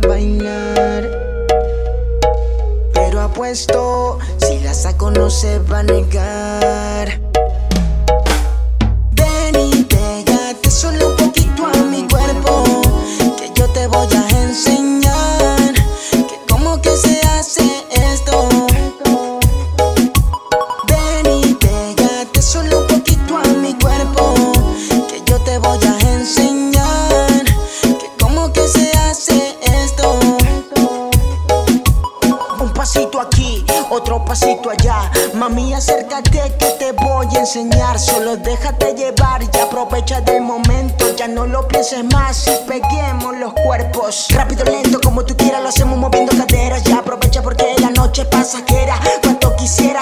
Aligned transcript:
bailar. 0.00 1.08
Pero 2.94 3.20
apuesto, 3.20 4.18
si 4.38 4.60
la 4.60 4.74
saco 4.74 5.10
no 5.10 5.30
se 5.30 5.58
va 5.58 5.80
a 5.80 5.82
negar. 5.82 7.31
Otro 33.92 34.24
pasito 34.24 34.70
allá. 34.70 35.10
Mami, 35.34 35.74
acércate 35.74 36.54
que 36.58 36.66
te 36.78 36.92
voy 36.92 37.26
a 37.36 37.40
enseñar. 37.40 37.98
Solo 37.98 38.36
déjate 38.36 38.94
llevar 38.94 39.42
y 39.42 39.58
aprovecha 39.58 40.20
del 40.22 40.40
momento. 40.42 41.14
Ya 41.16 41.28
no 41.28 41.46
lo 41.46 41.68
pienses 41.68 42.02
más 42.04 42.46
y 42.46 42.68
peguemos 42.68 43.36
los 43.36 43.52
cuerpos. 43.52 44.28
Rápido, 44.30 44.64
lento, 44.64 44.98
como 45.02 45.24
tú 45.24 45.36
quieras, 45.36 45.62
lo 45.62 45.68
hacemos 45.68 45.98
moviendo 45.98 46.32
caderas. 46.36 46.82
Ya 46.84 46.98
aprovecha 46.98 47.42
porque 47.42 47.74
la 47.80 47.90
noche 47.90 48.22
es 48.22 48.28
pasajera. 48.28 48.98
Cuanto 49.22 49.54
quisiera 49.56 50.01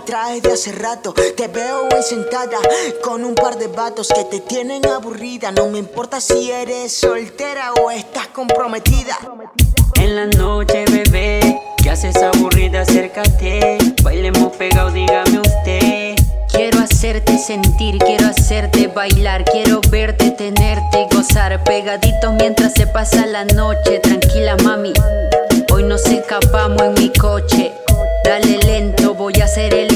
atraes 0.00 0.42
de 0.42 0.52
hace 0.52 0.72
rato. 0.72 1.12
Te 1.12 1.48
veo 1.48 1.88
ahí 1.94 2.02
sentada 2.02 2.58
con 3.02 3.24
un 3.24 3.34
par 3.34 3.56
de 3.58 3.66
vatos 3.66 4.08
que 4.08 4.24
te 4.24 4.40
tienen 4.40 4.86
aburrida. 4.86 5.50
No 5.52 5.68
me 5.68 5.78
importa 5.78 6.20
si 6.20 6.50
eres 6.50 6.92
soltera 6.92 7.72
o 7.74 7.90
estás 7.90 8.28
comprometida. 8.28 9.18
En 9.96 10.16
la 10.16 10.26
noche, 10.26 10.84
bebé, 10.90 11.60
¿qué 11.82 11.90
haces 11.90 12.16
aburrida? 12.16 12.80
Acércate, 12.80 13.78
bailemos 14.02 14.56
pegado, 14.56 14.90
dígame 14.90 15.40
usted. 15.40 16.14
Quiero 16.50 16.80
hacerte 16.80 17.38
sentir, 17.38 17.98
quiero 17.98 18.26
hacerte 18.26 18.88
bailar, 18.88 19.44
quiero 19.44 19.80
verte, 19.90 20.30
tenerte 20.30 21.02
y 21.02 21.14
gozar 21.14 21.62
pegaditos 21.64 22.32
mientras 22.38 22.72
se 22.72 22.86
pasa 22.86 23.26
la 23.26 23.44
noche. 23.44 23.98
Tranquila, 24.00 24.56
mami, 24.64 24.92
hoy 25.72 25.82
nos 25.84 26.06
escapamos 26.06 26.82
en 26.82 26.94
mi 26.94 27.12
coche. 27.12 27.72
Dale 28.24 28.58
lento, 28.58 29.14
voy 29.14 29.32
a 29.40 29.44
hacer 29.44 29.74
el 29.74 29.89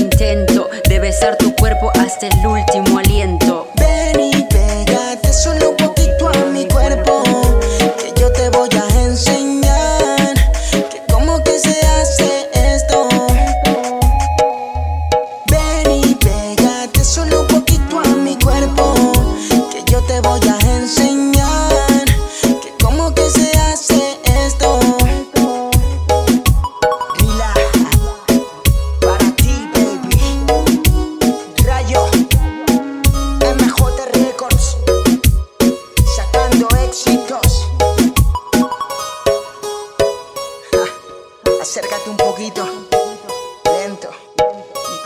el 2.32 2.84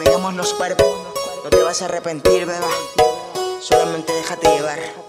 y 0.01 0.05
pegamos 0.05 0.35
los 0.35 0.53
cuerpos. 0.55 0.87
No 1.45 1.51
te 1.51 1.63
vas 1.63 1.83
a 1.83 1.87
arrepentir, 1.87 2.47
beba. 2.47 2.69
Solamente 3.61 4.13
déjate 4.13 4.49
llevar. 4.49 5.08